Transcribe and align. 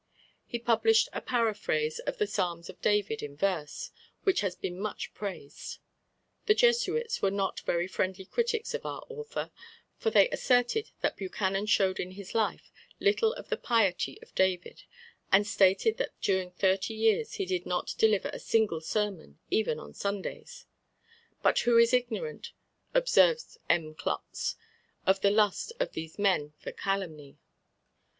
He 0.47 0.57
published 0.57 1.09
a 1.13 1.21
paraphrase 1.21 1.99
of 1.99 2.17
the 2.17 2.25
Psalms 2.25 2.71
of 2.71 2.81
David 2.81 3.21
in 3.21 3.37
verse, 3.37 3.91
which 4.23 4.41
has 4.41 4.55
been 4.55 4.79
much 4.79 5.13
praised. 5.13 5.77
The 6.47 6.55
Jesuits 6.55 7.21
were 7.21 7.29
not 7.29 7.59
very 7.59 7.85
friendly 7.87 8.25
critics 8.25 8.73
of 8.73 8.83
our 8.83 9.03
author, 9.09 9.51
for 9.99 10.09
they 10.09 10.27
asserted 10.31 10.89
that 11.01 11.17
Buchanan 11.17 11.67
showed 11.67 11.99
in 11.99 12.13
his 12.13 12.33
life 12.33 12.71
little 12.99 13.33
of 13.33 13.49
the 13.49 13.57
piety 13.57 14.19
of 14.23 14.33
David, 14.33 14.85
and 15.31 15.45
stated 15.45 15.97
that 15.97 16.19
during 16.19 16.49
thirty 16.49 16.95
years 16.95 17.33
he 17.33 17.45
did 17.45 17.67
not 17.67 17.93
deliver 17.99 18.29
a 18.33 18.39
single 18.39 18.81
sermon, 18.81 19.37
even 19.51 19.79
on 19.79 19.93
Sundays. 19.93 20.65
"But 21.43 21.59
who 21.59 21.77
is 21.77 21.93
ignorant," 21.93 22.53
observes 22.95 23.59
M. 23.69 23.93
Klotz, 23.93 24.55
"of 25.05 25.21
the 25.21 25.29
lust 25.29 25.71
of 25.79 25.91
these 25.91 26.17
men 26.17 26.53
for 26.59 26.71
calumny?" 26.71 27.37